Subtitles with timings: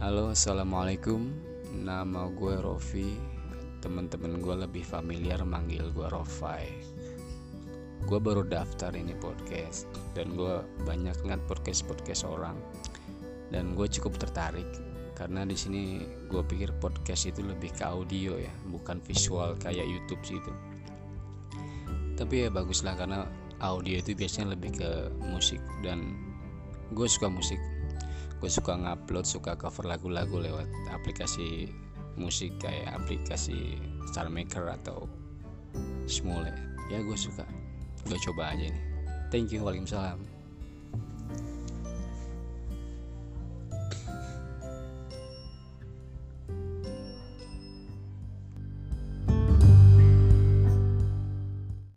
[0.00, 1.28] Halo, assalamualaikum.
[1.84, 3.20] Nama gue Rofi.
[3.84, 6.72] Temen-temen gue lebih familiar manggil gue Rofai.
[8.08, 9.84] Gue baru daftar ini podcast
[10.16, 12.56] dan gue banyak ngeliat podcast podcast orang
[13.52, 14.64] dan gue cukup tertarik
[15.20, 16.00] karena di sini
[16.32, 20.52] gue pikir podcast itu lebih ke audio ya, bukan visual kayak YouTube sih itu.
[22.16, 23.28] Tapi ya bagus lah karena
[23.60, 26.16] audio itu biasanya lebih ke musik dan
[26.88, 27.60] gue suka musik
[28.40, 31.68] gue suka ngupload suka cover lagu-lagu lewat aplikasi
[32.16, 33.76] musik kayak aplikasi
[34.08, 35.06] Star Maker atau
[36.10, 36.50] Smule.
[36.90, 37.46] Ya gue suka.
[38.08, 38.84] Gue coba aja nih.
[39.30, 40.39] Thank you waalaikumsalam